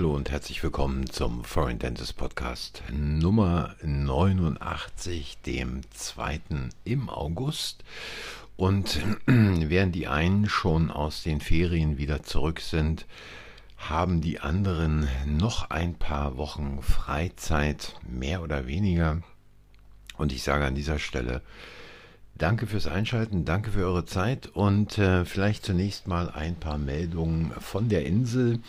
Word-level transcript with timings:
Hallo 0.00 0.14
und 0.14 0.30
herzlich 0.30 0.62
willkommen 0.62 1.10
zum 1.10 1.44
Foreign 1.44 1.78
Dentist 1.78 2.16
Podcast 2.16 2.82
Nummer 2.90 3.74
89, 3.82 5.36
dem 5.44 5.82
2. 5.90 6.40
im 6.84 7.10
August. 7.10 7.84
Und 8.56 8.98
während 9.26 9.94
die 9.94 10.06
einen 10.06 10.48
schon 10.48 10.90
aus 10.90 11.22
den 11.22 11.42
Ferien 11.42 11.98
wieder 11.98 12.22
zurück 12.22 12.60
sind, 12.60 13.04
haben 13.76 14.22
die 14.22 14.40
anderen 14.40 15.06
noch 15.26 15.68
ein 15.68 15.92
paar 15.92 16.38
Wochen 16.38 16.80
Freizeit, 16.80 17.94
mehr 18.08 18.42
oder 18.42 18.66
weniger. 18.66 19.20
Und 20.16 20.32
ich 20.32 20.42
sage 20.42 20.64
an 20.64 20.74
dieser 20.74 20.98
Stelle, 20.98 21.42
Danke 22.36 22.66
fürs 22.66 22.86
Einschalten, 22.86 23.44
danke 23.44 23.72
für 23.72 23.84
eure 23.84 24.06
Zeit 24.06 24.46
und 24.46 24.96
äh, 24.96 25.26
vielleicht 25.26 25.62
zunächst 25.62 26.08
mal 26.08 26.30
ein 26.30 26.54
paar 26.56 26.78
Meldungen 26.78 27.52
von 27.60 27.90
der 27.90 28.06
Insel. 28.06 28.60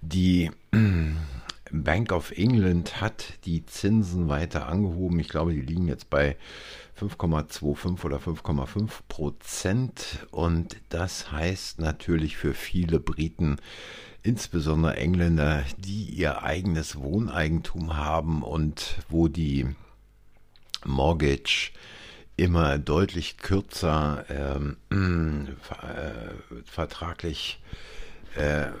Die 0.00 0.50
Bank 1.72 2.12
of 2.12 2.32
England 2.32 3.00
hat 3.00 3.44
die 3.44 3.64
Zinsen 3.64 4.28
weiter 4.28 4.66
angehoben. 4.68 5.18
Ich 5.20 5.28
glaube, 5.28 5.52
die 5.52 5.60
liegen 5.60 5.88
jetzt 5.88 6.10
bei 6.10 6.36
5,25 7.00 8.04
oder 8.04 8.18
5,5 8.18 8.90
Prozent. 9.08 10.26
Und 10.30 10.76
das 10.90 11.32
heißt 11.32 11.80
natürlich 11.80 12.36
für 12.36 12.54
viele 12.54 13.00
Briten, 13.00 13.56
insbesondere 14.22 14.96
Engländer, 14.96 15.64
die 15.78 16.04
ihr 16.04 16.42
eigenes 16.42 16.96
Wohneigentum 16.96 17.96
haben 17.96 18.42
und 18.42 18.98
wo 19.08 19.28
die 19.28 19.66
Mortgage 20.84 21.72
immer 22.36 22.78
deutlich 22.78 23.38
kürzer 23.38 24.24
ähm, 24.28 24.76
äh, 25.70 26.64
vertraglich 26.64 27.60
äh, 27.62 27.91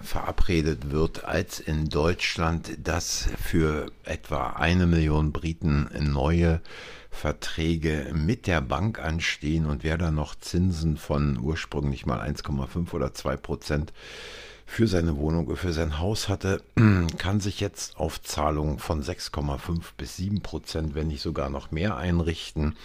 verabredet 0.00 0.90
wird 0.90 1.24
als 1.24 1.60
in 1.60 1.90
Deutschland, 1.90 2.70
dass 2.82 3.28
für 3.42 3.92
etwa 4.04 4.50
eine 4.50 4.86
Million 4.86 5.30
Briten 5.32 5.90
neue 6.00 6.62
Verträge 7.12 8.10
mit 8.14 8.46
der 8.46 8.62
Bank 8.62 8.98
anstehen 8.98 9.66
und 9.66 9.84
wer 9.84 9.98
da 9.98 10.10
noch 10.10 10.34
Zinsen 10.34 10.96
von 10.96 11.38
ursprünglich 11.38 12.06
mal 12.06 12.20
1,5 12.20 12.92
oder 12.94 13.14
2 13.14 13.36
Prozent 13.36 13.92
für 14.66 14.88
seine 14.88 15.18
Wohnung, 15.18 15.54
für 15.54 15.74
sein 15.74 15.98
Haus 15.98 16.30
hatte, 16.30 16.62
kann 17.18 17.40
sich 17.40 17.60
jetzt 17.60 17.98
auf 17.98 18.22
Zahlungen 18.22 18.78
von 18.78 19.02
6,5 19.02 19.82
bis 19.98 20.16
7 20.16 20.40
Prozent, 20.40 20.94
wenn 20.94 21.08
nicht 21.08 21.20
sogar 21.20 21.50
noch 21.50 21.70
mehr 21.70 21.96
einrichten. 21.98 22.76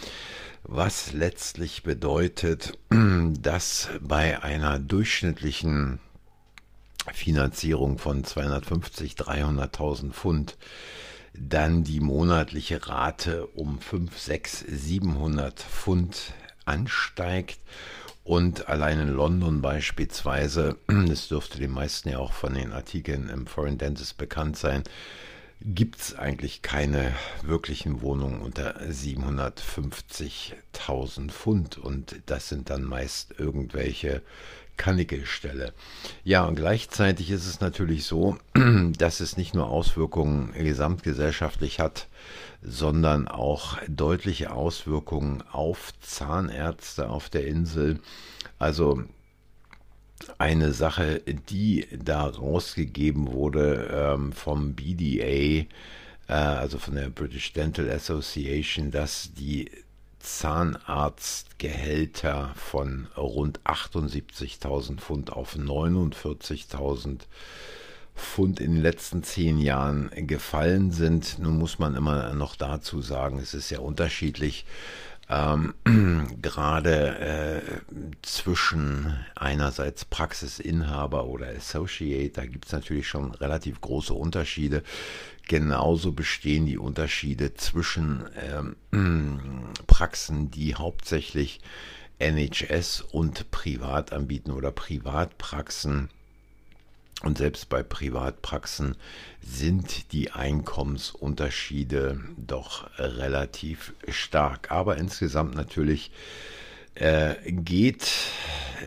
Was 0.63 1.13
letztlich 1.13 1.83
bedeutet, 1.83 2.77
dass 3.41 3.89
bei 4.01 4.43
einer 4.43 4.79
durchschnittlichen 4.79 5.99
Finanzierung 7.13 7.97
von 7.97 8.23
250, 8.23 9.13
300.000 9.13 10.11
Pfund. 10.11 10.57
Dann 11.33 11.83
die 11.83 11.99
monatliche 11.99 12.87
Rate 12.87 13.47
um 13.47 13.79
5, 13.79 14.17
6, 14.17 14.65
700 14.67 15.59
Pfund 15.59 16.33
ansteigt. 16.65 17.59
Und 18.23 18.67
allein 18.67 18.99
in 18.99 19.09
London 19.09 19.61
beispielsweise, 19.61 20.77
das 20.87 21.29
dürfte 21.29 21.59
den 21.59 21.71
meisten 21.71 22.09
ja 22.09 22.19
auch 22.19 22.33
von 22.33 22.53
den 22.53 22.73
Artikeln 22.73 23.29
im 23.29 23.47
Foreign 23.47 23.77
Dentist 23.77 24.17
bekannt 24.17 24.57
sein, 24.57 24.83
gibt 25.61 25.99
es 25.99 26.15
eigentlich 26.15 26.61
keine 26.61 27.13
wirklichen 27.41 28.01
Wohnungen 28.01 28.41
unter 28.41 28.81
750.000 28.81 31.31
Pfund. 31.31 31.77
Und 31.77 32.17
das 32.25 32.49
sind 32.49 32.69
dann 32.69 32.83
meist 32.83 33.39
irgendwelche 33.39 34.21
Kannikelställe. 34.77 35.73
Ja, 36.23 36.45
und 36.45 36.55
gleichzeitig 36.55 37.31
ist 37.31 37.45
es 37.45 37.59
natürlich 37.59 38.05
so, 38.05 38.37
dass 38.97 39.19
es 39.19 39.37
nicht 39.37 39.53
nur 39.53 39.69
Auswirkungen 39.69 40.53
gesamtgesellschaftlich 40.53 41.79
hat, 41.79 42.07
sondern 42.61 43.27
auch 43.27 43.77
deutliche 43.87 44.51
Auswirkungen 44.51 45.43
auf 45.51 45.93
Zahnärzte 46.01 47.09
auf 47.09 47.29
der 47.29 47.47
Insel. 47.47 47.99
Also 48.59 49.03
eine 50.37 50.73
Sache, 50.73 51.21
die 51.49 51.87
da 51.91 52.25
rausgegeben 52.25 53.31
wurde 53.31 53.89
ähm, 53.91 54.31
vom 54.33 54.73
BDA, 54.73 55.65
äh, 56.27 56.33
also 56.33 56.79
von 56.79 56.95
der 56.95 57.09
British 57.09 57.53
Dental 57.53 57.89
Association, 57.89 58.91
dass 58.91 59.33
die 59.33 59.69
Zahnarztgehälter 60.19 62.51
von 62.55 63.07
rund 63.15 63.61
78.000 63.61 64.97
Pfund 64.97 65.31
auf 65.31 65.55
49.000 65.55 67.21
Pfund 68.15 68.59
in 68.59 68.73
den 68.73 68.81
letzten 68.81 69.23
zehn 69.23 69.59
Jahren 69.59 70.09
gefallen 70.27 70.91
sind. 70.91 71.39
Nun 71.39 71.57
muss 71.57 71.79
man 71.79 71.95
immer 71.95 72.33
noch 72.33 72.55
dazu 72.55 73.01
sagen, 73.01 73.39
es 73.39 73.53
ist 73.53 73.69
ja 73.69 73.79
unterschiedlich 73.79 74.65
ähm, 75.29 75.73
gerade 76.41 77.19
äh, 77.19 77.61
zwischen 78.21 79.17
einerseits 79.35 80.05
Praxisinhaber 80.05 81.25
oder 81.25 81.47
Associate, 81.47 82.31
da 82.33 82.45
gibt 82.45 82.65
es 82.65 82.71
natürlich 82.71 83.07
schon 83.07 83.31
relativ 83.31 83.81
große 83.81 84.13
Unterschiede. 84.13 84.83
Genauso 85.47 86.11
bestehen 86.11 86.65
die 86.65 86.77
Unterschiede 86.77 87.53
zwischen 87.53 88.25
ähm, 88.91 89.69
Praxen, 89.87 90.51
die 90.51 90.75
hauptsächlich 90.75 91.61
NHS 92.19 93.01
und 93.01 93.51
Privat 93.51 94.11
anbieten 94.11 94.51
oder 94.51 94.71
Privatpraxen 94.71 96.09
und 97.23 97.39
selbst 97.39 97.69
bei 97.69 97.81
Privatpraxen 97.81 98.95
sind 99.41 100.11
die 100.11 100.31
Einkommensunterschiede 100.31 102.19
doch 102.37 102.89
relativ 102.99 103.93
stark. 104.07 104.71
Aber 104.71 104.97
insgesamt 104.97 105.55
natürlich 105.55 106.11
äh, 106.99 107.35
geht 107.45 108.11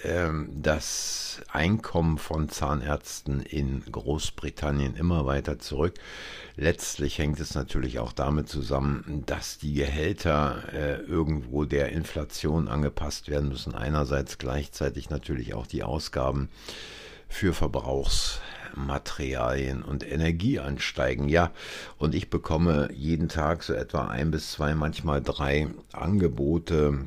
äh, 0.03 0.31
das 0.55 1.21
Einkommen 1.53 2.19
von 2.19 2.49
Zahnärzten 2.49 3.41
in 3.41 3.83
Großbritannien 3.91 4.95
immer 4.97 5.27
weiter 5.27 5.59
zurück. 5.59 5.95
Letztlich 6.57 7.19
hängt 7.19 7.41
es 7.41 7.55
natürlich 7.55 7.99
auch 7.99 8.13
damit 8.13 8.49
zusammen, 8.49 9.25
dass 9.27 9.59
die 9.59 9.75
Gehälter 9.75 10.63
äh, 10.73 11.01
irgendwo 11.01 11.65
der 11.65 11.91
Inflation 11.91 12.69
angepasst 12.69 13.29
werden 13.29 13.49
müssen. 13.49 13.75
Einerseits 13.75 14.39
gleichzeitig 14.39 15.11
natürlich 15.11 15.55
auch 15.55 15.67
die 15.67 15.83
Ausgaben 15.83 16.51
für 17.29 17.53
Verbrauchsmaterialien 17.55 19.83
und 19.83 20.07
Energie 20.07 20.59
ansteigen. 20.59 21.29
Ja, 21.29 21.53
und 21.97 22.15
ich 22.15 22.29
bekomme 22.29 22.91
jeden 22.93 23.29
Tag 23.29 23.63
so 23.63 23.73
etwa 23.73 24.09
ein 24.09 24.31
bis 24.31 24.53
zwei, 24.53 24.75
manchmal 24.75 25.23
drei 25.23 25.69
Angebote 25.93 27.07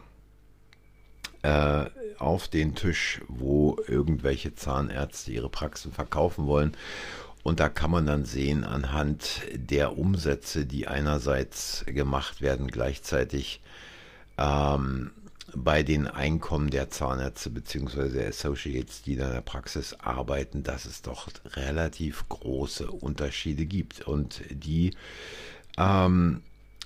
äh, 1.44 1.86
auf 2.20 2.48
den 2.48 2.74
Tisch, 2.76 3.22
wo 3.28 3.78
irgendwelche 3.88 4.56
Zahnärzte 4.56 5.32
ihre 5.32 5.50
Praxen 5.50 5.92
verkaufen 5.92 6.48
wollen. 6.48 6.76
Und 7.44 7.60
da 7.60 7.68
kann 7.68 7.92
man 7.92 8.06
dann 8.06 8.26
sehen 8.26 8.64
anhand 8.64 9.42
der 9.54 9.98
Umsätze, 9.98 10.66
die 10.66 10.88
einerseits 10.88 11.84
gemacht 11.86 12.42
werden, 12.42 12.68
gleichzeitig 12.68 13.62
ähm, 14.38 15.12
bei 15.56 15.84
den 15.84 16.08
Einkommen 16.08 16.70
der 16.70 16.90
Zahnärzte 16.90 17.50
bzw. 17.50 18.10
der 18.10 18.30
Associates, 18.30 19.02
die 19.02 19.14
in 19.14 19.20
der 19.20 19.42
Praxis 19.42 19.94
arbeiten, 20.00 20.64
dass 20.64 20.86
es 20.86 21.02
doch 21.02 21.28
relativ 21.56 22.28
große 22.30 22.90
Unterschiede 22.90 23.66
gibt 23.66 24.08
und 24.08 24.42
die 24.50 24.96
ähm, 25.78 26.42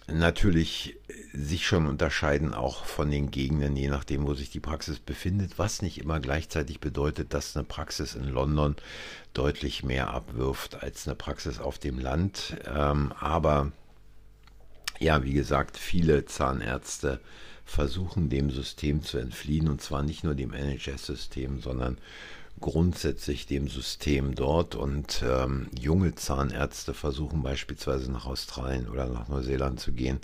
natürlich 0.07 0.97
sich 1.33 1.67
schon 1.67 1.85
unterscheiden 1.85 2.53
auch 2.53 2.85
von 2.85 3.11
den 3.11 3.29
Gegenden, 3.29 3.75
je 3.75 3.89
nachdem, 3.89 4.25
wo 4.25 4.33
sich 4.33 4.49
die 4.49 4.59
Praxis 4.59 4.99
befindet, 4.99 5.59
was 5.59 5.81
nicht 5.81 5.99
immer 5.99 6.19
gleichzeitig 6.19 6.79
bedeutet, 6.79 7.33
dass 7.33 7.55
eine 7.55 7.65
Praxis 7.65 8.15
in 8.15 8.25
London 8.25 8.75
deutlich 9.33 9.83
mehr 9.83 10.09
abwirft 10.09 10.81
als 10.81 11.07
eine 11.07 11.15
Praxis 11.15 11.59
auf 11.59 11.77
dem 11.77 11.99
Land. 11.99 12.57
Ähm, 12.65 13.13
aber 13.19 13.71
ja, 14.99 15.23
wie 15.23 15.33
gesagt, 15.33 15.77
viele 15.77 16.25
Zahnärzte 16.25 17.19
versuchen 17.65 18.29
dem 18.29 18.49
System 18.49 19.03
zu 19.03 19.17
entfliehen 19.17 19.67
und 19.67 19.81
zwar 19.81 20.01
nicht 20.01 20.23
nur 20.23 20.35
dem 20.35 20.53
NHS-System, 20.53 21.61
sondern 21.61 21.97
grundsätzlich 22.59 23.45
dem 23.45 23.67
System 23.67 24.35
dort 24.35 24.75
und 24.75 25.23
ähm, 25.27 25.67
junge 25.79 26.15
Zahnärzte 26.15 26.93
versuchen 26.93 27.43
beispielsweise 27.43 28.11
nach 28.11 28.25
Australien 28.25 28.87
oder 28.87 29.07
nach 29.07 29.27
Neuseeland 29.27 29.79
zu 29.79 29.91
gehen, 29.91 30.19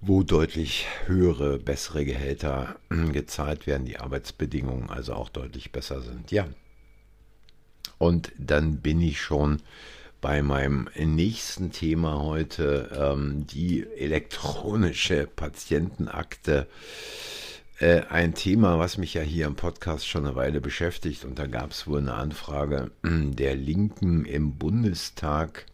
wo 0.00 0.22
deutlich 0.22 0.86
höhere, 1.06 1.58
bessere 1.58 2.04
Gehälter 2.04 2.76
gezahlt 3.12 3.66
werden, 3.66 3.84
die 3.84 3.98
Arbeitsbedingungen 3.98 4.88
also 4.90 5.14
auch 5.14 5.28
deutlich 5.28 5.72
besser 5.72 6.00
sind. 6.00 6.30
Ja. 6.30 6.48
Und 7.98 8.32
dann 8.38 8.78
bin 8.78 9.00
ich 9.00 9.20
schon 9.20 9.60
bei 10.20 10.42
meinem 10.42 10.88
nächsten 10.96 11.72
Thema 11.72 12.22
heute, 12.22 12.90
ähm, 12.98 13.46
die 13.46 13.86
elektronische 13.96 15.26
Patientenakte. 15.26 16.66
Äh, 17.80 18.02
ein 18.10 18.34
Thema, 18.34 18.78
was 18.78 18.98
mich 18.98 19.14
ja 19.14 19.22
hier 19.22 19.46
im 19.46 19.56
Podcast 19.56 20.06
schon 20.06 20.26
eine 20.26 20.36
Weile 20.36 20.60
beschäftigt. 20.60 21.24
Und 21.24 21.38
da 21.38 21.46
gab 21.46 21.72
es 21.72 21.86
wohl 21.86 21.98
eine 21.98 22.14
Anfrage 22.14 22.90
der 23.02 23.56
Linken 23.56 24.24
im 24.24 24.56
Bundestag 24.56 25.66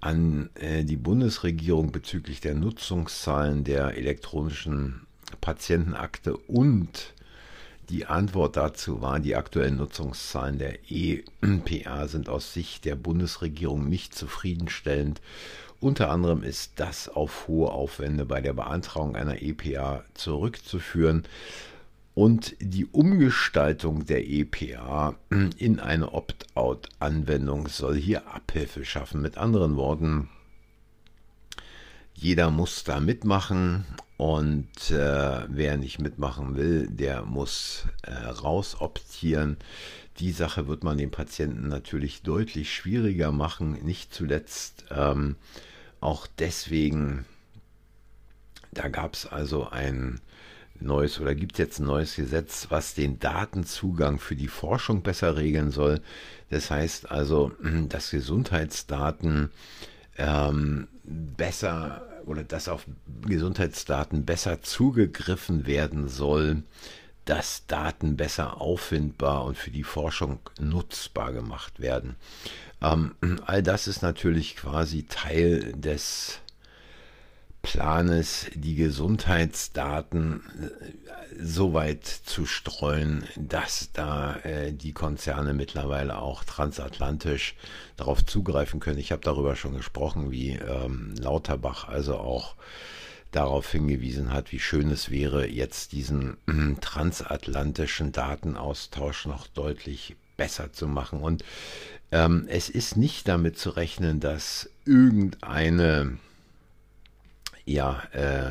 an 0.00 0.48
äh, 0.54 0.84
die 0.84 0.96
Bundesregierung 0.96 1.90
bezüglich 1.90 2.40
der 2.40 2.54
Nutzungszahlen 2.54 3.64
der 3.64 3.96
elektronischen 3.96 5.06
Patientenakte 5.40 6.36
und 6.36 7.14
die 7.90 8.06
Antwort 8.06 8.56
dazu 8.56 9.00
war, 9.00 9.20
die 9.20 9.36
aktuellen 9.36 9.76
Nutzungszahlen 9.76 10.58
der 10.58 10.78
EPA 10.90 12.08
sind 12.08 12.28
aus 12.28 12.52
Sicht 12.52 12.84
der 12.84 12.96
Bundesregierung 12.96 13.88
nicht 13.88 14.14
zufriedenstellend. 14.14 15.20
Unter 15.80 16.10
anderem 16.10 16.42
ist 16.42 16.72
das 16.76 17.08
auf 17.08 17.48
hohe 17.48 17.70
Aufwände 17.70 18.24
bei 18.24 18.40
der 18.40 18.52
Beantragung 18.52 19.16
einer 19.16 19.42
EPA 19.42 20.04
zurückzuführen 20.14 21.24
und 22.18 22.56
die 22.58 22.84
Umgestaltung 22.86 24.04
der 24.04 24.28
EPA 24.28 25.14
in 25.56 25.78
eine 25.78 26.12
Opt-out-Anwendung 26.12 27.68
soll 27.68 27.94
hier 27.94 28.26
Abhilfe 28.26 28.84
schaffen. 28.84 29.22
Mit 29.22 29.38
anderen 29.38 29.76
Worten, 29.76 30.28
jeder 32.20 32.50
muss 32.50 32.82
da 32.82 32.98
mitmachen 32.98 33.84
und 34.16 34.90
äh, 34.90 35.46
wer 35.48 35.76
nicht 35.76 36.00
mitmachen 36.00 36.56
will, 36.56 36.88
der 36.88 37.22
muss 37.22 37.84
äh, 38.02 38.12
rausoptieren. 38.12 39.56
Die 40.18 40.32
Sache 40.32 40.66
wird 40.66 40.82
man 40.82 40.98
den 40.98 41.12
Patienten 41.12 41.68
natürlich 41.68 42.22
deutlich 42.22 42.74
schwieriger 42.74 43.30
machen, 43.30 43.84
nicht 43.84 44.12
zuletzt 44.12 44.86
ähm, 44.90 45.36
auch 46.00 46.26
deswegen, 46.38 47.24
da 48.72 48.88
gab 48.88 49.14
es 49.14 49.24
also 49.24 49.68
ein 49.68 50.20
neues 50.80 51.20
oder 51.20 51.36
gibt 51.36 51.58
jetzt 51.58 51.78
ein 51.78 51.86
neues 51.86 52.16
Gesetz, 52.16 52.66
was 52.68 52.94
den 52.94 53.20
Datenzugang 53.20 54.18
für 54.18 54.34
die 54.34 54.48
Forschung 54.48 55.02
besser 55.02 55.36
regeln 55.36 55.70
soll. 55.70 56.00
Das 56.50 56.70
heißt 56.72 57.12
also, 57.12 57.52
dass 57.88 58.10
Gesundheitsdaten 58.10 59.50
ähm, 60.18 60.88
besser 61.04 62.06
oder 62.26 62.44
dass 62.44 62.68
auf 62.68 62.84
Gesundheitsdaten 63.26 64.24
besser 64.24 64.60
zugegriffen 64.60 65.66
werden 65.66 66.08
soll, 66.08 66.62
dass 67.24 67.66
Daten 67.66 68.16
besser 68.16 68.60
auffindbar 68.60 69.44
und 69.44 69.56
für 69.56 69.70
die 69.70 69.84
Forschung 69.84 70.38
nutzbar 70.58 71.32
gemacht 71.32 71.80
werden. 71.80 72.16
Ähm, 72.82 73.14
all 73.44 73.62
das 73.62 73.86
ist 73.86 74.02
natürlich 74.02 74.56
quasi 74.56 75.04
Teil 75.04 75.72
des 75.74 76.40
Planes, 77.68 78.46
die 78.54 78.76
Gesundheitsdaten 78.76 80.40
äh, 80.40 81.44
so 81.44 81.74
weit 81.74 82.06
zu 82.06 82.46
streuen, 82.46 83.24
dass 83.36 83.90
da 83.92 84.36
äh, 84.36 84.72
die 84.72 84.92
Konzerne 84.92 85.52
mittlerweile 85.52 86.16
auch 86.18 86.44
transatlantisch 86.44 87.56
darauf 87.98 88.24
zugreifen 88.24 88.80
können. 88.80 88.98
Ich 88.98 89.12
habe 89.12 89.20
darüber 89.22 89.54
schon 89.54 89.76
gesprochen, 89.76 90.30
wie 90.30 90.52
ähm, 90.52 91.14
Lauterbach 91.20 91.88
also 91.88 92.16
auch 92.16 92.54
darauf 93.32 93.70
hingewiesen 93.70 94.32
hat, 94.32 94.50
wie 94.50 94.60
schön 94.60 94.90
es 94.90 95.10
wäre, 95.10 95.46
jetzt 95.46 95.92
diesen 95.92 96.38
äh, 96.46 96.80
transatlantischen 96.80 98.12
Datenaustausch 98.12 99.26
noch 99.26 99.46
deutlich 99.46 100.16
besser 100.38 100.72
zu 100.72 100.88
machen. 100.88 101.20
Und 101.20 101.44
ähm, 102.12 102.46
es 102.48 102.70
ist 102.70 102.96
nicht 102.96 103.28
damit 103.28 103.58
zu 103.58 103.68
rechnen, 103.68 104.20
dass 104.20 104.70
irgendeine 104.86 106.16
ja, 107.68 108.02
äh, 108.12 108.50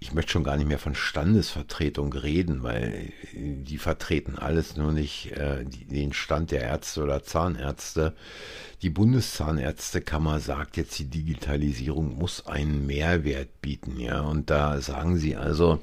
ich 0.00 0.12
möchte 0.12 0.32
schon 0.32 0.44
gar 0.44 0.56
nicht 0.56 0.66
mehr 0.66 0.80
von 0.80 0.96
Standesvertretung 0.96 2.12
reden, 2.12 2.64
weil 2.64 3.12
die 3.34 3.78
vertreten 3.78 4.36
alles 4.36 4.76
nur 4.76 4.90
nicht 4.90 5.30
äh, 5.32 5.64
den 5.64 6.12
Stand 6.12 6.50
der 6.50 6.62
Ärzte 6.62 7.02
oder 7.02 7.22
Zahnärzte. 7.22 8.14
Die 8.82 8.90
Bundeszahnärztekammer 8.90 10.40
sagt 10.40 10.76
jetzt, 10.76 10.98
die 10.98 11.04
Digitalisierung 11.04 12.18
muss 12.18 12.46
einen 12.46 12.84
Mehrwert 12.84 13.60
bieten, 13.60 14.00
ja, 14.00 14.22
und 14.22 14.50
da 14.50 14.80
sagen 14.80 15.18
sie 15.18 15.36
also, 15.36 15.80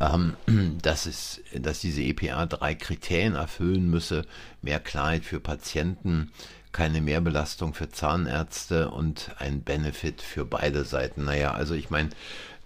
ähm, 0.00 0.34
dass, 0.82 1.06
es, 1.06 1.40
dass 1.54 1.80
diese 1.80 2.02
EPA 2.02 2.44
drei 2.46 2.74
Kriterien 2.74 3.36
erfüllen 3.36 3.88
müsse, 3.88 4.26
mehr 4.60 4.80
Klarheit 4.80 5.24
für 5.24 5.40
Patienten, 5.40 6.30
keine 6.76 7.00
Mehrbelastung 7.00 7.72
für 7.72 7.88
Zahnärzte 7.88 8.90
und 8.90 9.30
ein 9.38 9.62
Benefit 9.62 10.20
für 10.20 10.44
beide 10.44 10.84
Seiten. 10.84 11.24
Naja, 11.24 11.54
also 11.54 11.72
ich 11.72 11.88
meine, 11.88 12.10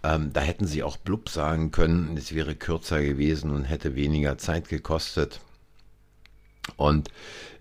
ähm, 0.02 0.32
da 0.32 0.40
hätten 0.40 0.66
sie 0.66 0.82
auch 0.82 0.96
blub 0.96 1.28
sagen 1.28 1.70
können, 1.70 2.16
es 2.16 2.34
wäre 2.34 2.56
kürzer 2.56 3.00
gewesen 3.04 3.52
und 3.52 3.62
hätte 3.62 3.94
weniger 3.94 4.36
Zeit 4.36 4.68
gekostet. 4.68 5.38
Und 6.76 7.08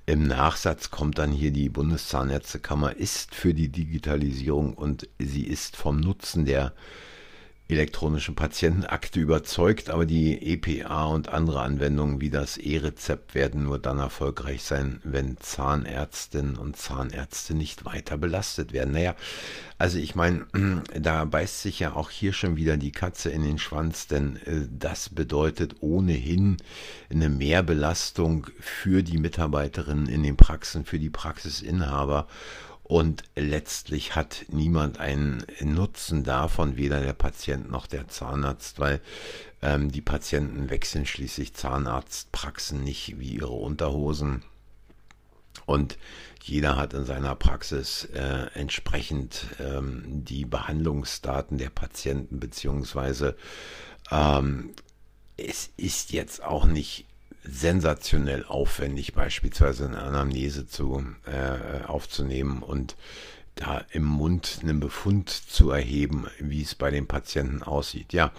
im 0.07 0.23
Nachsatz 0.23 0.89
kommt 0.89 1.19
dann 1.19 1.31
hier 1.31 1.51
die 1.51 1.69
Bundeszahnärztekammer 1.69 2.95
ist 2.95 3.35
für 3.35 3.53
die 3.53 3.69
Digitalisierung 3.69 4.73
und 4.73 5.07
sie 5.19 5.43
ist 5.43 5.77
vom 5.77 5.99
Nutzen 5.99 6.45
der 6.45 6.73
elektronischen 7.69 8.33
Patientenakte 8.33 9.19
überzeugt, 9.19 9.91
aber 9.91 10.07
die 10.07 10.53
EPA 10.53 11.05
und 11.05 11.29
andere 11.29 11.61
Anwendungen 11.61 12.19
wie 12.19 12.31
das 12.31 12.57
E-Rezept 12.57 13.35
werden 13.35 13.63
nur 13.63 13.77
dann 13.77 13.99
erfolgreich 13.99 14.63
sein, 14.63 14.99
wenn 15.03 15.37
Zahnärztinnen 15.37 16.57
und 16.57 16.77
Zahnärzte 16.77 17.53
nicht 17.53 17.85
weiter 17.85 18.17
belastet 18.17 18.73
werden. 18.73 18.93
Naja, 18.93 19.15
also 19.77 19.99
ich 19.99 20.15
meine, 20.15 20.47
da 20.99 21.25
beißt 21.25 21.61
sich 21.61 21.79
ja 21.79 21.93
auch 21.93 22.09
hier 22.09 22.33
schon 22.33 22.57
wieder 22.57 22.75
die 22.75 22.91
Katze 22.91 23.29
in 23.29 23.43
den 23.43 23.59
Schwanz, 23.59 24.07
denn 24.07 24.37
äh, 24.45 24.67
das 24.71 25.09
bedeutet 25.09 25.75
ohnehin 25.81 26.57
eine 27.11 27.29
Mehrbelastung 27.29 28.47
für 28.59 29.03
die 29.03 29.19
Mitarbeiterinnen 29.19 30.07
in 30.07 30.23
den 30.23 30.37
Praxen, 30.37 30.85
für 30.85 30.97
die 30.97 31.11
Praxisinhaber 31.11 32.27
und 32.89 33.21
letztlich 33.35 34.15
hat 34.15 34.45
niemand 34.47 34.99
einen 34.99 35.45
Nutzen 35.61 36.23
davon, 36.23 36.75
weder 36.75 37.01
der 37.01 37.13
Patient 37.13 37.69
noch 37.69 37.85
der 37.85 38.07
Zahnarzt, 38.07 38.79
weil 38.79 38.99
ähm, 39.61 39.91
die 39.91 40.01
Patienten 40.01 40.71
wechseln 40.71 41.05
schließlich 41.05 41.53
Zahnarztpraxen 41.53 42.83
nicht 42.83 43.19
wie 43.19 43.35
ihre 43.35 43.51
Unterhosen. 43.51 44.41
Und 45.67 45.99
jeder 46.41 46.77
hat 46.77 46.95
in 46.95 47.05
seiner 47.05 47.35
Praxis 47.35 48.05
äh, 48.05 48.47
entsprechend 48.55 49.45
ähm, 49.59 50.25
die 50.25 50.45
Behandlungsdaten 50.45 51.59
der 51.59 51.69
Patienten, 51.69 52.39
beziehungsweise 52.39 53.37
ähm, 54.09 54.71
es 55.37 55.69
ist 55.77 56.11
jetzt 56.11 56.43
auch 56.43 56.65
nicht 56.65 57.05
sensationell 57.49 58.45
aufwendig, 58.45 59.13
beispielsweise 59.13 59.85
eine 59.85 59.99
Anamnese 59.99 60.67
zu, 60.67 61.03
äh, 61.25 61.85
aufzunehmen 61.85 62.63
und 62.63 62.95
da 63.55 63.83
im 63.91 64.05
Mund 64.05 64.59
einen 64.61 64.79
Befund 64.79 65.29
zu 65.29 65.71
erheben, 65.71 66.27
wie 66.39 66.61
es 66.61 66.75
bei 66.75 66.91
den 66.91 67.07
Patienten 67.07 67.61
aussieht. 67.61 68.13
Ja, 68.13 68.31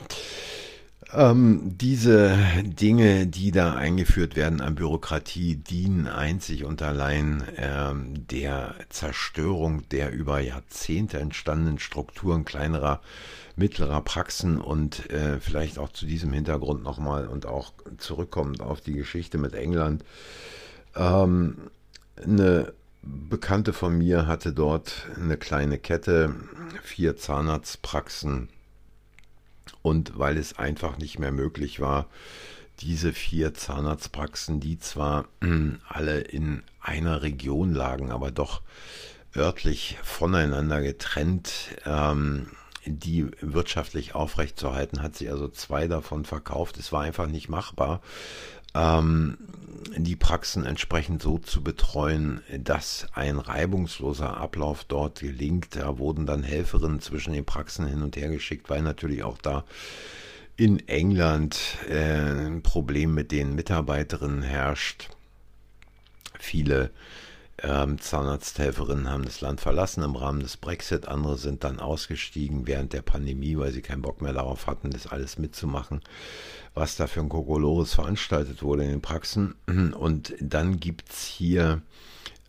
ähm, 1.13 1.77
diese 1.79 2.37
Dinge, 2.63 3.27
die 3.27 3.51
da 3.51 3.75
eingeführt 3.75 4.37
werden 4.37 4.61
an 4.61 4.75
Bürokratie, 4.75 5.57
dienen 5.57 6.07
einzig 6.07 6.65
und 6.65 6.83
allein 6.83 7.43
ähm, 7.57 8.27
der 8.29 8.75
Zerstörung 8.91 9.89
der 9.89 10.13
über 10.13 10.41
Jahrzehnte 10.41 11.19
entstandenen 11.19 11.79
Strukturen 11.79 12.45
kleinerer 12.45 13.01
mittlerer 13.57 14.01
Praxen 14.03 14.61
und 14.61 15.11
äh, 15.11 15.41
vielleicht 15.41 15.79
auch 15.79 15.91
zu 15.91 16.07
diesem 16.07 16.33
Hintergrund 16.33 16.83
nochmal 16.83 17.27
und 17.27 17.47
auch 17.47 17.73
zurückkommend 17.99 18.61
auf 18.61 18.81
die 18.81 18.95
Geschichte 18.95 19.39
mit 19.39 19.55
England. 19.55 20.05
Ähm, 20.95 21.71
eine 22.23 22.73
Bekannte 23.03 23.73
von 23.73 23.97
mir 23.97 24.27
hatte 24.27 24.53
dort 24.53 25.09
eine 25.17 25.37
kleine 25.37 25.79
Kette, 25.79 26.35
vier 26.83 27.17
Zahnarztpraxen 27.17 28.49
und 29.83 30.19
weil 30.19 30.37
es 30.37 30.59
einfach 30.59 30.99
nicht 30.99 31.19
mehr 31.19 31.33
möglich 31.33 31.81
war, 31.81 32.07
diese 32.81 33.13
vier 33.13 33.55
Zahnarztpraxen, 33.55 34.61
die 34.61 34.79
zwar 34.79 35.27
alle 35.89 36.21
in 36.21 36.63
einer 36.81 37.23
Region 37.23 37.73
lagen, 37.75 38.11
aber 38.11 38.31
doch 38.31 38.63
örtlich 39.37 39.99
voneinander 40.03 40.83
getrennt, 40.83 41.53
ähm, 41.85 42.49
die 42.87 43.31
wirtschaftlich 43.41 44.15
aufrechtzuerhalten, 44.15 45.03
hat 45.03 45.15
sie 45.15 45.29
also 45.29 45.49
zwei 45.49 45.87
davon 45.87 46.25
verkauft. 46.25 46.79
Es 46.79 46.93
war 46.93 47.03
einfach 47.03 47.27
nicht 47.27 47.49
machbar, 47.49 48.01
ähm, 48.75 49.39
die 49.97 50.17
Praxen 50.17 50.65
entsprechend 50.65 51.23
so 51.23 51.39
zu 51.39 51.63
betreuen, 51.63 52.43
dass 52.59 53.07
ein 53.13 53.39
reibungsloser 53.39 54.37
Ablauf 54.37 54.85
dort 54.85 55.21
gelingt. 55.21 55.77
Da 55.77 55.99
wurden 55.99 56.27
dann 56.27 56.43
Helferinnen 56.43 57.01
zwischen 57.01 57.33
den 57.33 57.45
Praxen 57.45 57.87
hin 57.87 58.03
und 58.03 58.17
her 58.17 58.29
geschickt, 58.29 58.71
weil 58.71 58.83
natürlich 58.83 59.23
auch 59.23 59.39
da 59.39 59.65
in 60.57 60.87
England 60.89 61.59
äh, 61.89 62.47
ein 62.47 62.63
Problem 62.63 63.15
mit 63.15 63.33
den 63.33 63.55
Mitarbeiterinnen 63.55 64.43
herrscht. 64.43 65.09
Viele 66.39 66.91
Ähm, 67.63 68.01
Zahnarzthelferinnen 68.01 69.11
haben 69.11 69.25
das 69.25 69.41
Land 69.41 69.61
verlassen 69.61 70.03
im 70.03 70.17
Rahmen 70.17 70.41
des 70.41 70.57
Brexit. 70.57 71.09
Andere 71.09 71.37
sind 71.37 71.65
dann 71.65 71.79
ausgestiegen 71.79 72.67
während 72.67 72.93
der 72.93 73.03
Pandemie, 73.03 73.59
weil 73.59 73.73
sie 73.73 73.83
keinen 73.83 74.03
Bock 74.03 74.23
mehr 74.23 74.33
darauf 74.33 74.67
hatten, 74.67 74.91
das 74.91 75.07
alles 75.07 75.39
mitzumachen, 75.39 76.01
was 76.75 76.97
da 76.97 77.07
für 77.07 77.21
ein 77.21 77.29
Kokolores 77.29 77.95
veranstaltet 77.95 78.63
wurde 78.63 78.85
in 78.85 78.91
den 78.91 79.03
Praxen. 79.03 79.55
Und 79.67 80.35
dann 80.41 80.81
gibt 80.81 81.11
es 81.11 81.25
hier 81.25 81.83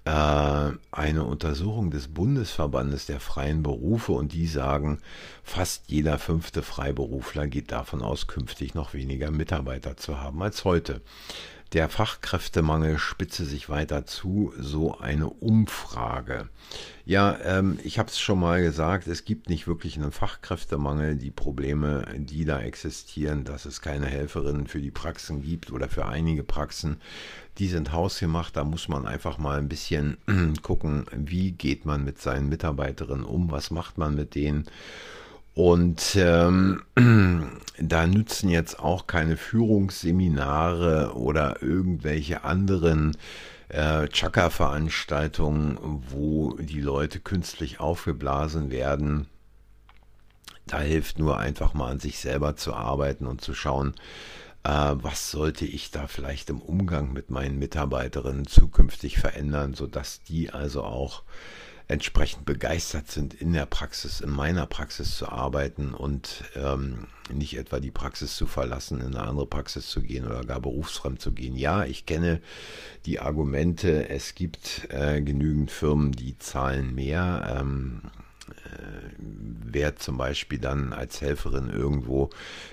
äh, 0.05 0.71
eine 0.91 1.23
Untersuchung 1.25 1.91
des 1.91 2.07
Bundesverbandes 2.07 3.05
der 3.05 3.19
freien 3.19 3.63
Berufe 3.63 4.13
und 4.13 4.33
die 4.33 4.47
sagen, 4.47 4.99
fast 5.43 5.83
jeder 5.87 6.17
fünfte 6.17 6.63
Freiberufler 6.63 7.47
geht 7.47 7.71
davon 7.71 8.01
aus, 8.01 8.27
künftig 8.27 8.73
noch 8.73 8.93
weniger 8.93 9.29
Mitarbeiter 9.29 9.97
zu 9.97 10.19
haben 10.19 10.41
als 10.41 10.65
heute. 10.65 11.01
Der 11.73 11.87
Fachkräftemangel 11.87 12.97
spitze 12.97 13.45
sich 13.45 13.69
weiter 13.69 14.05
zu, 14.05 14.53
so 14.59 14.99
eine 14.99 15.29
Umfrage. 15.29 16.49
Ja, 17.05 17.39
ähm, 17.45 17.79
ich 17.81 17.97
habe 17.97 18.09
es 18.09 18.19
schon 18.19 18.41
mal 18.41 18.61
gesagt, 18.61 19.07
es 19.07 19.23
gibt 19.23 19.47
nicht 19.47 19.67
wirklich 19.67 19.95
einen 19.95 20.11
Fachkräftemangel. 20.11 21.15
Die 21.15 21.31
Probleme, 21.31 22.05
die 22.17 22.43
da 22.43 22.59
existieren, 22.59 23.45
dass 23.45 23.63
es 23.63 23.79
keine 23.79 24.07
Helferinnen 24.07 24.67
für 24.67 24.81
die 24.81 24.91
Praxen 24.91 25.41
gibt 25.41 25.71
oder 25.71 25.87
für 25.87 26.05
einige 26.05 26.43
Praxen, 26.43 26.99
die 27.57 27.69
sind 27.69 27.93
hausgemacht. 27.93 28.57
Da 28.57 28.65
muss 28.65 28.89
man 28.89 29.05
einfach 29.05 29.37
mal 29.37 29.57
ein 29.57 29.69
bisschen 29.69 30.17
gucken, 30.61 31.05
wie 31.15 31.53
geht 31.53 31.85
man 31.85 32.03
mit 32.03 32.19
seinen 32.19 32.49
Mitarbeiterinnen 32.49 33.23
um, 33.23 33.49
was 33.49 33.71
macht 33.71 33.97
man 33.97 34.13
mit 34.13 34.35
denen. 34.35 34.65
Und 35.53 36.15
ähm, 36.15 36.81
da 37.79 38.07
nützen 38.07 38.49
jetzt 38.49 38.79
auch 38.79 39.07
keine 39.07 39.37
Führungsseminare 39.37 41.13
oder 41.15 41.61
irgendwelche 41.61 42.43
anderen 42.43 43.17
äh, 43.69 44.07
Chaka-Veranstaltungen, 44.07 45.77
wo 46.09 46.55
die 46.57 46.81
Leute 46.81 47.19
künstlich 47.19 47.79
aufgeblasen 47.79 48.71
werden. 48.71 49.27
Da 50.67 50.79
hilft 50.79 51.19
nur 51.19 51.37
einfach 51.37 51.73
mal 51.73 51.91
an 51.91 51.99
sich 51.99 52.19
selber 52.19 52.55
zu 52.55 52.73
arbeiten 52.73 53.27
und 53.27 53.41
zu 53.41 53.53
schauen, 53.53 53.93
äh, 54.63 54.69
was 54.69 55.31
sollte 55.31 55.65
ich 55.65 55.91
da 55.91 56.07
vielleicht 56.07 56.49
im 56.49 56.61
Umgang 56.61 57.13
mit 57.13 57.29
meinen 57.29 57.59
Mitarbeiterinnen 57.59 58.45
zukünftig 58.45 59.17
verändern, 59.19 59.73
sodass 59.73 60.21
die 60.21 60.51
also 60.51 60.83
auch 60.83 61.23
entsprechend 61.87 62.45
begeistert 62.45 63.09
sind, 63.09 63.33
in 63.33 63.53
der 63.53 63.65
Praxis, 63.65 64.21
in 64.21 64.29
meiner 64.29 64.65
Praxis 64.65 65.17
zu 65.17 65.29
arbeiten 65.29 65.93
und 65.93 66.43
ähm, 66.55 67.07
nicht 67.33 67.57
etwa 67.57 67.79
die 67.79 67.91
Praxis 67.91 68.35
zu 68.35 68.45
verlassen, 68.45 69.01
in 69.01 69.15
eine 69.15 69.21
andere 69.21 69.47
Praxis 69.47 69.87
zu 69.87 70.01
gehen 70.01 70.25
oder 70.25 70.43
gar 70.43 70.59
berufsfremd 70.59 71.21
zu 71.21 71.31
gehen. 71.31 71.55
Ja, 71.55 71.85
ich 71.85 72.05
kenne 72.05 72.41
die 73.05 73.19
Argumente, 73.19 74.09
es 74.09 74.35
gibt 74.35 74.87
äh, 74.89 75.21
genügend 75.21 75.71
Firmen, 75.71 76.11
die 76.11 76.37
zahlen 76.37 76.93
mehr. 76.95 77.57
Ähm, 77.59 78.01
äh, 78.49 79.15
wer 79.17 79.95
zum 79.95 80.17
Beispiel 80.17 80.59
dann 80.59 80.93
als 80.93 81.21
Helferin 81.21 81.69
irgendwo 81.69 82.29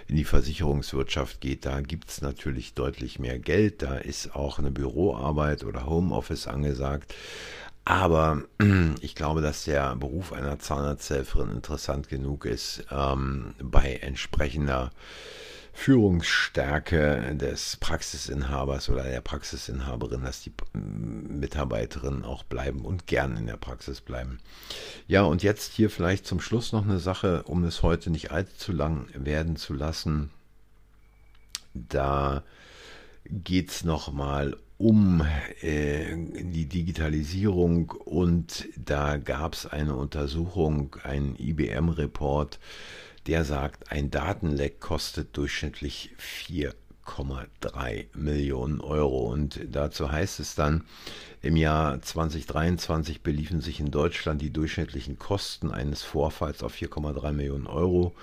in 0.08 0.16
die 0.16 0.24
Versicherungswirtschaft 0.24 1.40
geht, 1.40 1.64
da 1.64 1.80
gibt 1.80 2.10
es 2.10 2.22
natürlich 2.22 2.74
deutlich 2.74 3.18
mehr 3.18 3.38
Geld. 3.38 3.82
Da 3.82 3.96
ist 3.96 4.34
auch 4.34 4.58
eine 4.58 4.70
Büroarbeit 4.70 5.64
oder 5.64 5.86
Homeoffice 5.86 6.46
angesagt. 6.46 7.14
Aber 7.88 8.42
ich 9.00 9.14
glaube, 9.14 9.40
dass 9.40 9.64
der 9.64 9.96
Beruf 9.96 10.34
einer 10.34 10.58
Zahnarzthelferin 10.58 11.50
interessant 11.50 12.10
genug 12.10 12.44
ist, 12.44 12.84
ähm, 12.90 13.54
bei 13.62 13.94
entsprechender 13.94 14.90
Führungsstärke 15.72 17.34
des 17.34 17.76
Praxisinhabers 17.76 18.90
oder 18.90 19.04
der 19.04 19.22
Praxisinhaberin, 19.22 20.22
dass 20.22 20.42
die 20.42 20.52
Mitarbeiterinnen 20.74 22.26
auch 22.26 22.42
bleiben 22.42 22.84
und 22.84 23.06
gern 23.06 23.38
in 23.38 23.46
der 23.46 23.56
Praxis 23.56 24.02
bleiben. 24.02 24.38
Ja, 25.06 25.22
und 25.22 25.42
jetzt 25.42 25.72
hier 25.72 25.88
vielleicht 25.88 26.26
zum 26.26 26.42
Schluss 26.42 26.72
noch 26.72 26.84
eine 26.84 26.98
Sache, 26.98 27.44
um 27.44 27.64
es 27.64 27.82
heute 27.82 28.10
nicht 28.10 28.32
allzu 28.32 28.72
lang 28.72 29.06
werden 29.14 29.56
zu 29.56 29.72
lassen. 29.72 30.30
Da 31.72 32.42
geht 33.24 33.70
es 33.70 33.82
nochmal 33.82 34.58
um 34.78 35.26
äh, 35.60 36.16
die 36.16 36.66
Digitalisierung 36.66 37.90
und 37.90 38.68
da 38.76 39.16
gab 39.16 39.54
es 39.54 39.66
eine 39.66 39.96
Untersuchung, 39.96 40.96
einen 41.02 41.34
IBM-Report, 41.36 42.60
der 43.26 43.44
sagt, 43.44 43.90
ein 43.90 44.10
Datenleck 44.10 44.80
kostet 44.80 45.36
durchschnittlich 45.36 46.14
4,3 46.18 48.06
Millionen 48.14 48.80
Euro. 48.80 49.30
Und 49.30 49.60
dazu 49.70 50.10
heißt 50.10 50.40
es 50.40 50.54
dann, 50.54 50.84
im 51.42 51.56
Jahr 51.56 52.00
2023 52.00 53.22
beliefen 53.22 53.60
sich 53.60 53.80
in 53.80 53.90
Deutschland 53.90 54.40
die 54.40 54.52
durchschnittlichen 54.52 55.18
Kosten 55.18 55.70
eines 55.72 56.02
Vorfalls 56.02 56.62
auf 56.62 56.74
4,3 56.74 57.32
Millionen 57.32 57.66
Euro 57.66 58.14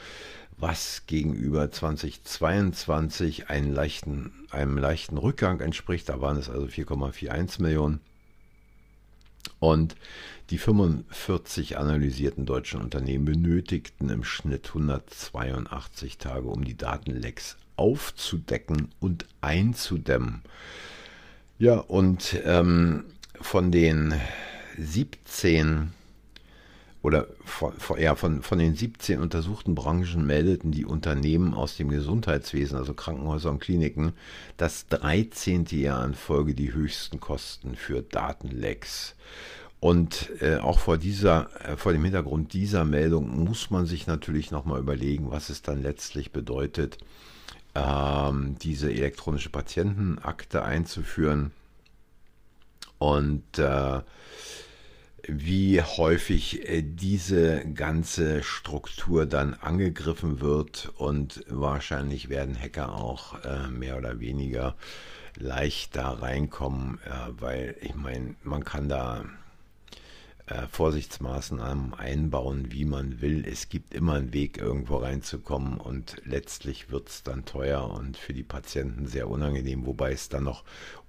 was 0.58 1.04
gegenüber 1.06 1.72
2022 1.72 3.50
einen 3.50 3.74
leichten, 3.74 4.32
einem 4.52 4.78
leichten 4.78 5.18
Rückgang 5.18 5.60
entspricht. 5.60 6.10
Da 6.10 6.22
waren 6.22 6.38
es 6.38 6.50
also 6.50 6.66
4,41 6.68 7.62
Millionen. 7.62 8.00
Und 9.60 9.96
die 10.50 10.58
45 10.58 11.78
analysierten 11.78 12.46
deutschen 12.46 12.82
Unternehmen 12.82 13.26
benötigten 13.26 14.10
im 14.10 14.24
Schnitt 14.24 14.68
182 14.70 16.18
Tage, 16.18 16.48
um 16.48 16.64
die 16.64 16.78
Datenlecks 16.78 17.58
aufzudecken 17.76 18.90
und 19.00 19.26
einzudämmen. 19.42 20.44
Ja, 21.58 21.78
und 21.78 22.40
ähm, 22.44 23.06
von 23.42 23.72
den 23.72 24.14
17 24.78 25.92
oder 27.06 27.28
von, 27.46 27.72
ja, 28.00 28.16
von, 28.16 28.42
von 28.42 28.58
den 28.58 28.74
17 28.74 29.22
untersuchten 29.22 29.76
Branchen 29.76 30.26
meldeten 30.26 30.72
die 30.72 30.86
Unternehmen 30.86 31.54
aus 31.54 31.78
dem 31.78 31.90
Gesundheitswesen, 31.90 32.80
also 32.80 32.96
Krankenhäuser 32.96 33.52
und 33.52 33.60
Kliniken, 33.60 34.14
das 34.58 34.88
13. 34.88 35.66
Jahr 35.70 36.04
in 36.04 36.16
Folge 36.16 36.56
die 36.56 36.74
höchsten 36.74 37.20
Kosten 37.20 37.76
für 37.76 38.02
Datenlecks. 38.02 39.14
Und 39.80 40.32
äh, 40.42 40.56
auch 40.56 40.80
vor, 40.80 40.98
dieser, 40.98 41.48
äh, 41.64 41.78
vor 41.78 41.94
dem 41.94 42.04
Hintergrund 42.04 42.54
dieser 42.54 42.86
Meldung 42.86 43.44
muss 43.44 43.70
man 43.70 43.86
sich 43.86 44.08
natürlich 44.08 44.50
nochmal 44.50 44.80
überlegen, 44.80 45.30
was 45.30 45.52
es 45.52 45.62
dann 45.62 45.84
letztlich 45.84 46.32
bedeutet, 46.32 46.98
ähm, 47.76 48.56
diese 48.64 48.92
elektronische 48.92 49.52
Patientenakte 49.52 50.64
einzuführen. 50.64 51.52
Und 52.98 53.60
äh, 53.60 54.02
wie 55.28 55.82
häufig 55.82 56.68
äh, 56.70 56.82
diese 56.84 57.66
ganze 57.74 58.44
Struktur 58.44 59.26
dann 59.26 59.54
angegriffen 59.54 60.42
wird. 60.42 60.92
Und 60.96 61.44
wahrscheinlich 61.48 62.30
werden 62.30 62.60
Hacker 62.60 62.94
auch 62.96 63.44
äh, 63.44 63.68
mehr 63.70 63.98
oder 63.98 64.20
weniger 64.20 64.76
leicht 65.38 65.96
da 65.96 66.12
reinkommen, 66.12 67.00
äh, 67.06 67.10
weil 67.40 67.76
ich 67.82 67.96
meine, 67.96 68.36
man 68.44 68.64
kann 68.64 68.90
da 68.90 69.26
Vorsichtsmaßnahmen 70.70 71.96
einbauen, 71.96 72.72
wie 72.72 72.86
man 72.86 73.22
will. 73.22 73.46
Es 73.48 73.70
gibt 73.70 73.94
immer 73.96 74.14
einen 74.14 74.34
Weg, 74.34 74.58
irgendwo 74.60 74.98
reinzukommen 74.98 75.78
und 75.78 76.22
letztlich 76.24 76.92
wird 76.92 77.10
es 77.10 77.24
dann 77.24 77.46
teuer 77.46 77.90
und 77.90 78.16
für 78.16 78.34
die 78.34 78.44
Patienten 78.44 79.08
sehr 79.08 79.28
unangenehm, 79.28 79.86
wobei 79.86 80.12
es 80.12 80.30
dann 80.30 80.44
noch 80.44 80.64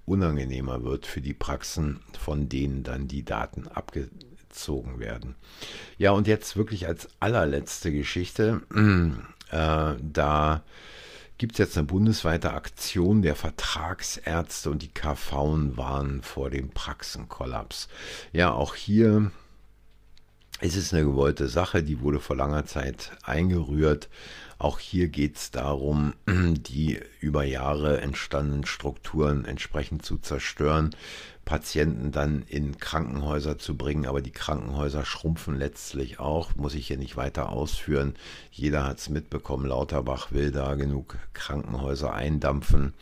unangenehmer 0.06 0.84
wird 0.84 1.04
für 1.04 1.20
die 1.20 1.34
Praxen, 1.34 2.00
von 2.18 2.48
denen 2.48 2.82
dann 2.82 3.08
die 3.08 3.24
Daten 3.24 3.68
abgezogen 3.68 5.00
werden. 5.00 5.34
Ja, 5.98 6.12
und 6.12 6.26
jetzt 6.26 6.56
wirklich 6.56 6.86
als 6.86 7.08
allerletzte 7.20 7.92
Geschichte, 7.92 8.62
äh, 9.50 9.94
da 10.00 10.62
gibt 11.38 11.52
es 11.52 11.58
jetzt 11.58 11.76
eine 11.76 11.86
bundesweite 11.86 12.52
Aktion 12.52 13.22
der 13.22 13.36
Vertragsärzte 13.36 14.70
und 14.70 14.82
die 14.82 14.92
KV 14.92 15.76
warnen 15.76 16.22
vor 16.22 16.50
dem 16.50 16.70
Praxenkollaps. 16.70 17.88
Ja, 18.32 18.52
auch 18.52 18.74
hier 18.74 19.30
ist 20.60 20.76
es 20.76 20.94
eine 20.94 21.04
gewollte 21.04 21.48
Sache, 21.48 21.82
die 21.82 22.00
wurde 22.00 22.20
vor 22.20 22.36
langer 22.36 22.64
Zeit 22.64 23.12
eingerührt 23.22 24.08
auch 24.58 24.78
hier 24.78 25.08
geht 25.08 25.36
es 25.36 25.50
darum, 25.50 26.14
die 26.26 27.00
über 27.20 27.44
Jahre 27.44 28.00
entstandenen 28.00 28.64
Strukturen 28.64 29.44
entsprechend 29.44 30.04
zu 30.04 30.18
zerstören, 30.18 30.94
Patienten 31.46 32.10
dann 32.10 32.42
in 32.42 32.76
Krankenhäuser 32.76 33.56
zu 33.56 33.76
bringen, 33.76 34.04
aber 34.04 34.20
die 34.20 34.32
Krankenhäuser 34.32 35.04
schrumpfen 35.04 35.56
letztlich 35.56 36.18
auch, 36.18 36.56
muss 36.56 36.74
ich 36.74 36.88
hier 36.88 36.98
nicht 36.98 37.16
weiter 37.16 37.50
ausführen. 37.50 38.16
Jeder 38.50 38.84
hat 38.84 38.98
es 38.98 39.08
mitbekommen, 39.08 39.64
Lauterbach 39.64 40.32
will 40.32 40.50
da 40.50 40.74
genug 40.74 41.16
Krankenhäuser 41.34 42.12
eindampfen. 42.12 42.94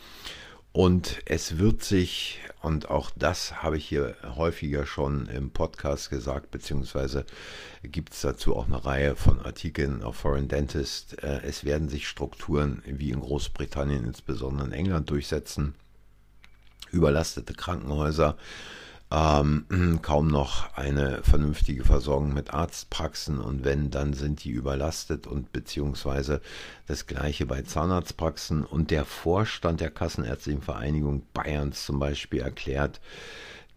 Und 0.73 1.23
es 1.25 1.57
wird 1.57 1.85
sich, 1.85 2.41
und 2.61 2.91
auch 2.91 3.11
das 3.17 3.63
habe 3.63 3.79
ich 3.79 3.87
hier 3.87 4.15
häufiger 4.37 4.85
schon 4.85 5.27
im 5.27 5.51
Podcast 5.51 6.11
gesagt, 6.11 6.51
beziehungsweise 6.51 7.25
gibt 7.83 8.13
es 8.13 8.21
dazu 8.21 8.55
auch 8.57 8.67
eine 8.67 8.85
Reihe 8.85 9.17
von 9.17 9.41
Artikeln 9.41 10.03
auf 10.03 10.17
Foreign 10.17 10.49
Dentist, 10.49 11.23
äh, 11.23 11.41
es 11.45 11.65
werden 11.65 11.89
sich 11.89 12.09
Strukturen 12.09 12.83
wie 12.85 13.11
in 13.11 13.21
Großbritannien, 13.21 14.05
insbesondere 14.05 14.67
in 14.67 14.73
England, 14.73 15.09
durchsetzen. 15.09 15.77
Überlastete 16.95 17.55
Krankenhäuser, 17.55 18.37
ähm, 19.11 19.99
kaum 20.03 20.29
noch 20.29 20.73
eine 20.75 21.23
vernünftige 21.23 21.85
Versorgung 21.85 22.33
mit 22.33 22.55
Arztpraxen. 22.55 23.41
Und 23.41 23.65
wenn, 23.65 23.91
dann 23.91 24.15
sind 24.15 24.45
die 24.45 24.51
überlastet 24.51 25.27
und 25.27 25.53
beziehungsweise 25.53 26.41
das 26.87 27.07
gleiche 27.07 27.47
bei 27.47 27.63
Zahnarztpraxen. 27.63 28.65
Und 28.65 28.91
der 28.91 29.05
Vorstand 29.05 29.81
der 29.81 29.91
Kassenärztlichen 29.91 30.63
Vereinigung 30.63 31.23
Bayerns 31.35 31.85
zum 31.85 31.99
Beispiel 31.99 32.41
erklärt, 32.41 33.01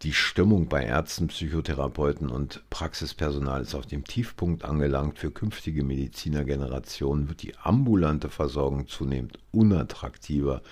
die 0.02 0.12
Stimmung 0.12 0.68
bei 0.68 0.84
Ärzten, 0.84 1.26
Psychotherapeuten 1.26 2.28
und 2.28 2.62
Praxispersonal 2.70 3.62
ist 3.62 3.74
auf 3.74 3.84
dem 3.84 4.04
Tiefpunkt 4.04 4.64
angelangt. 4.64 5.18
Für 5.18 5.32
künftige 5.32 5.82
Medizinergenerationen 5.82 7.28
wird 7.28 7.42
die 7.42 7.56
ambulante 7.56 8.28
Versorgung 8.28 8.86
zunehmend 8.86 9.40
unattraktiver. 9.50 10.62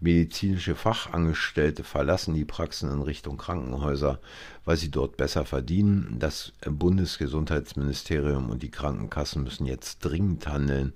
Medizinische 0.00 0.74
Fachangestellte 0.74 1.84
verlassen 1.84 2.32
die 2.32 2.46
Praxen 2.46 2.90
in 2.90 3.02
Richtung 3.02 3.36
Krankenhäuser, 3.36 4.18
weil 4.64 4.78
sie 4.78 4.90
dort 4.90 5.18
besser 5.18 5.44
verdienen. 5.44 6.16
Das 6.18 6.52
Bundesgesundheitsministerium 6.64 8.48
und 8.48 8.62
die 8.62 8.70
Krankenkassen 8.70 9.42
müssen 9.42 9.66
jetzt 9.66 9.98
dringend 9.98 10.46
handeln, 10.46 10.94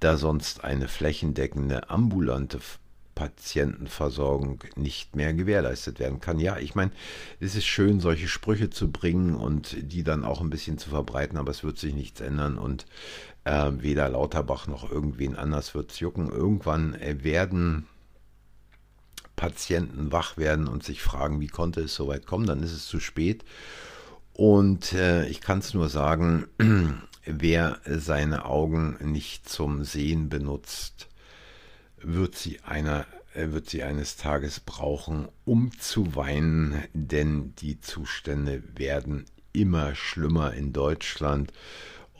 da 0.00 0.16
sonst 0.16 0.64
eine 0.64 0.88
flächendeckende 0.88 1.88
ambulante 1.88 2.58
Patientenversorgung 3.14 4.60
nicht 4.76 5.16
mehr 5.16 5.34
gewährleistet 5.34 5.98
werden 5.98 6.20
kann. 6.20 6.38
Ja, 6.38 6.58
ich 6.58 6.74
meine, 6.74 6.92
es 7.40 7.54
ist 7.54 7.66
schön, 7.66 8.00
solche 8.00 8.28
Sprüche 8.28 8.70
zu 8.70 8.90
bringen 8.90 9.34
und 9.34 9.76
die 9.80 10.02
dann 10.02 10.24
auch 10.24 10.40
ein 10.40 10.50
bisschen 10.50 10.78
zu 10.78 10.90
verbreiten, 10.90 11.36
aber 11.36 11.50
es 11.50 11.62
wird 11.62 11.78
sich 11.78 11.94
nichts 11.94 12.20
ändern 12.20 12.58
und 12.58 12.86
äh, 13.44 13.70
weder 13.78 14.08
Lauterbach 14.08 14.66
noch 14.66 14.90
irgendwen 14.90 15.36
anders 15.36 15.74
wird 15.74 15.92
es 15.92 16.00
jucken. 16.00 16.30
Irgendwann 16.30 16.94
äh, 16.94 17.22
werden 17.22 17.86
Patienten 19.36 20.12
wach 20.12 20.36
werden 20.36 20.68
und 20.68 20.84
sich 20.84 21.02
fragen, 21.02 21.40
wie 21.40 21.48
konnte 21.48 21.80
es 21.80 21.94
so 21.94 22.06
weit 22.08 22.26
kommen, 22.26 22.46
dann 22.46 22.62
ist 22.62 22.72
es 22.72 22.86
zu 22.86 23.00
spät. 23.00 23.44
Und 24.34 24.92
äh, 24.92 25.26
ich 25.26 25.40
kann 25.40 25.58
es 25.58 25.74
nur 25.74 25.88
sagen, 25.88 26.46
wer 27.24 27.80
seine 27.86 28.44
Augen 28.44 28.96
nicht 29.00 29.48
zum 29.48 29.84
Sehen 29.84 30.28
benutzt, 30.28 31.08
wird 32.02 32.36
sie 32.36 32.60
einer 32.60 33.06
wird 33.34 33.70
sie 33.70 33.82
eines 33.82 34.18
Tages 34.18 34.60
brauchen, 34.60 35.26
um 35.46 35.72
zu 35.78 36.14
weinen, 36.14 36.82
denn 36.92 37.54
die 37.60 37.80
Zustände 37.80 38.62
werden 38.76 39.24
immer 39.54 39.94
schlimmer 39.94 40.52
in 40.52 40.74
Deutschland 40.74 41.50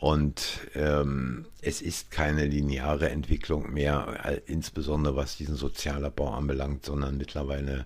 und 0.03 0.59
ähm, 0.75 1.45
es 1.61 1.81
ist 1.81 2.11
keine 2.11 2.45
lineare 2.45 3.09
Entwicklung 3.09 3.71
mehr, 3.71 4.41
insbesondere 4.47 5.15
was 5.15 5.37
diesen 5.37 5.55
Sozialabbau 5.55 6.33
anbelangt, 6.33 6.85
sondern 6.85 7.15
mittlerweile 7.15 7.85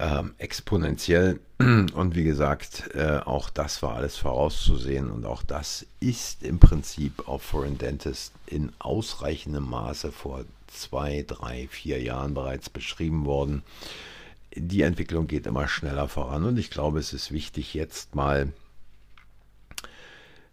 ähm, 0.00 0.34
exponentiell. 0.38 1.38
Und 1.60 2.16
wie 2.16 2.24
gesagt, 2.24 2.90
äh, 2.94 3.18
auch 3.18 3.50
das 3.50 3.84
war 3.84 3.94
alles 3.94 4.16
vorauszusehen 4.16 5.12
und 5.12 5.26
auch 5.26 5.44
das 5.44 5.86
ist 6.00 6.42
im 6.42 6.58
Prinzip 6.58 7.28
auf 7.28 7.42
Foreign 7.42 7.78
Dentist 7.78 8.32
in 8.46 8.72
ausreichendem 8.80 9.68
Maße 9.70 10.10
vor 10.10 10.44
zwei, 10.68 11.24
drei, 11.26 11.68
vier 11.68 12.00
Jahren 12.00 12.34
bereits 12.34 12.70
beschrieben 12.70 13.24
worden. 13.24 13.62
Die 14.54 14.82
Entwicklung 14.82 15.26
geht 15.26 15.46
immer 15.46 15.68
schneller 15.68 16.08
voran 16.08 16.44
und 16.44 16.58
ich 16.58 16.70
glaube, 16.70 16.98
es 16.98 17.12
ist 17.12 17.32
wichtig, 17.32 17.74
jetzt 17.74 18.14
mal 18.14 18.52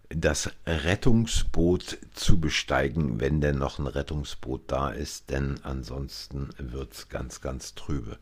das 0.10 0.52
Rettungsboot 0.66 1.98
zu 2.14 2.40
besteigen, 2.40 3.20
wenn 3.20 3.42
denn 3.42 3.58
noch 3.58 3.80
ein 3.80 3.88
Rettungsboot 3.88 4.64
da 4.68 4.90
ist, 4.90 5.30
denn 5.30 5.60
ansonsten 5.64 6.50
wird 6.58 6.94
es 6.94 7.10
ganz, 7.10 7.42
ganz 7.42 7.76
trübe. 7.76 8.18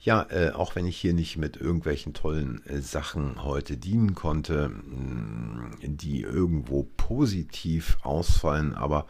Ja, 0.00 0.26
äh, 0.30 0.50
auch 0.50 0.76
wenn 0.76 0.86
ich 0.86 0.96
hier 0.96 1.12
nicht 1.12 1.36
mit 1.36 1.56
irgendwelchen 1.56 2.14
tollen 2.14 2.64
äh, 2.66 2.80
Sachen 2.80 3.42
heute 3.42 3.76
dienen 3.76 4.14
konnte, 4.14 4.68
mh, 4.68 5.76
die 5.82 6.22
irgendwo 6.22 6.84
positiv 6.96 7.98
ausfallen, 8.02 8.74
aber 8.74 9.06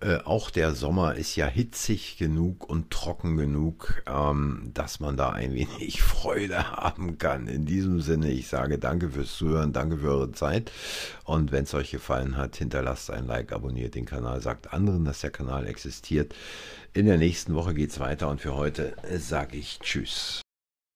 äh, 0.00 0.18
auch 0.24 0.50
der 0.50 0.74
Sommer 0.74 1.14
ist 1.14 1.36
ja 1.36 1.46
hitzig 1.46 2.16
genug 2.16 2.68
und 2.68 2.90
trocken 2.90 3.36
genug, 3.36 4.02
ähm, 4.06 4.70
dass 4.72 4.98
man 4.98 5.16
da 5.16 5.30
ein 5.30 5.52
wenig 5.52 6.02
Freude 6.20 6.72
haben 6.72 7.18
kann. 7.18 7.46
In 7.46 7.66
diesem 7.66 8.00
Sinne, 8.00 8.30
ich 8.30 8.48
sage 8.48 8.78
danke 8.78 9.10
fürs 9.10 9.36
Zuhören, 9.36 9.72
danke 9.72 9.98
für 9.98 10.08
eure 10.08 10.32
Zeit. 10.32 10.72
Und 11.24 11.52
wenn 11.52 11.64
es 11.64 11.74
euch 11.74 11.90
gefallen 11.90 12.36
hat, 12.36 12.56
hinterlasst 12.56 13.10
ein 13.10 13.26
Like, 13.26 13.52
abonniert 13.52 13.94
den 13.94 14.06
Kanal, 14.06 14.40
sagt 14.40 14.72
anderen, 14.72 15.04
dass 15.04 15.20
der 15.20 15.30
Kanal 15.30 15.66
existiert. 15.66 16.34
In 16.94 17.06
der 17.06 17.18
nächsten 17.18 17.54
Woche 17.54 17.74
geht 17.74 17.90
es 17.90 18.00
weiter 18.00 18.28
und 18.28 18.40
für 18.40 18.54
heute 18.54 18.94
sage 19.18 19.58
ich 19.58 19.78
Tschüss. 19.80 20.40